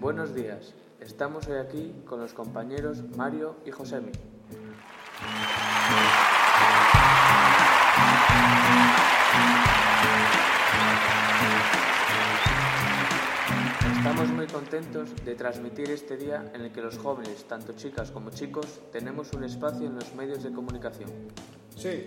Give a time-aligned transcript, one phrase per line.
[0.00, 0.74] Buenos días.
[1.00, 4.12] Estamos hoy aquí con los compañeros Mario y Josemi.
[13.96, 18.30] Estamos muy contentos de transmitir este día en el que los jóvenes, tanto chicas como
[18.30, 21.10] chicos, tenemos un espacio en los medios de comunicación.
[21.74, 22.06] Sí,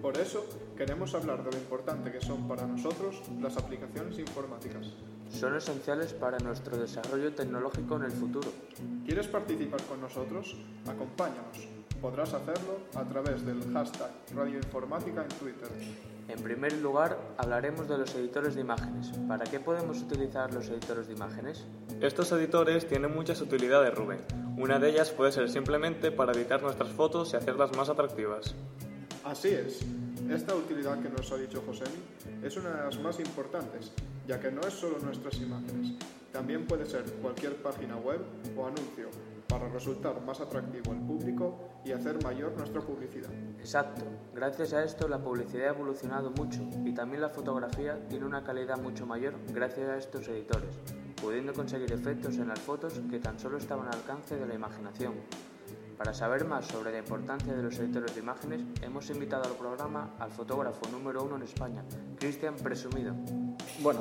[0.00, 4.94] por eso queremos hablar de lo importante que son para nosotros las aplicaciones informáticas.
[5.30, 8.48] Son esenciales para nuestro desarrollo tecnológico en el futuro.
[9.04, 10.56] ¿Quieres participar con nosotros?
[10.86, 11.68] Acompáñanos.
[12.00, 15.68] Podrás hacerlo a través del hashtag Radio Informática en Twitter.
[16.28, 19.12] En primer lugar, hablaremos de los editores de imágenes.
[19.28, 21.64] ¿Para qué podemos utilizar los editores de imágenes?
[22.00, 24.20] Estos editores tienen muchas utilidades, Rubén.
[24.58, 28.54] Una de ellas puede ser simplemente para editar nuestras fotos y hacerlas más atractivas.
[29.26, 29.80] Así es.
[30.30, 31.98] Esta utilidad que nos ha dicho Josemi
[32.44, 33.90] es una de las más importantes,
[34.24, 35.94] ya que no es solo nuestras imágenes,
[36.32, 38.20] también puede ser cualquier página web
[38.56, 39.10] o anuncio
[39.48, 43.30] para resultar más atractivo al público y hacer mayor nuestra publicidad.
[43.58, 44.04] Exacto.
[44.32, 48.78] Gracias a esto la publicidad ha evolucionado mucho y también la fotografía tiene una calidad
[48.80, 50.78] mucho mayor gracias a estos editores,
[51.20, 55.14] pudiendo conseguir efectos en las fotos que tan solo estaban al alcance de la imaginación.
[55.98, 60.10] Para saber más sobre la importancia de los editores de imágenes, hemos invitado al programa
[60.18, 61.82] al fotógrafo número uno en España,
[62.18, 63.14] Cristian Presumido.
[63.80, 64.00] Bueno,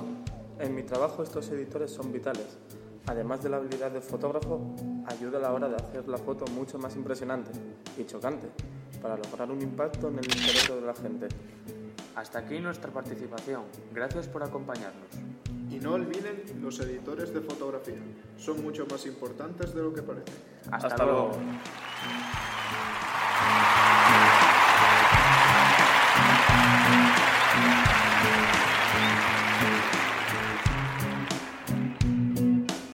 [0.59, 2.57] en mi trabajo estos editores son vitales.
[3.07, 6.77] Además de la habilidad del fotógrafo, ayuda a la hora de hacer la foto mucho
[6.79, 7.51] más impresionante
[7.97, 8.49] y chocante,
[9.01, 11.27] para lograr un impacto en el cerebro de la gente.
[12.15, 13.63] Hasta aquí nuestra participación.
[13.93, 15.07] Gracias por acompañarnos.
[15.69, 17.99] Y no olviden los editores de fotografía.
[18.37, 20.31] Son mucho más importantes de lo que parece.
[20.71, 21.29] Hasta, Hasta luego.
[21.29, 21.39] luego.
[22.05, 22.64] Thank you.